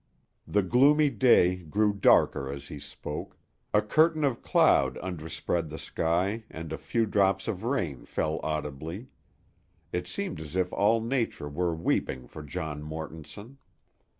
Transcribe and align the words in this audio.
The 0.47 0.63
gloomy 0.63 1.11
day 1.11 1.57
grew 1.57 1.93
darker 1.93 2.51
as 2.51 2.69
he 2.69 2.79
spoke; 2.79 3.37
a 3.71 3.83
curtain 3.83 4.23
of 4.23 4.41
cloud 4.41 4.95
underspread 4.95 5.69
the 5.69 5.77
sky 5.77 6.43
and 6.49 6.73
a 6.73 6.77
few 6.79 7.05
drops 7.05 7.47
of 7.47 7.63
rain 7.63 8.05
fell 8.05 8.39
audibly. 8.41 9.09
It 9.93 10.07
seemed 10.07 10.41
as 10.41 10.55
if 10.55 10.73
all 10.73 11.01
nature 11.01 11.47
were 11.49 11.75
weeping 11.75 12.25
for 12.25 12.41
John 12.41 12.81
Mortonson. 12.81 13.59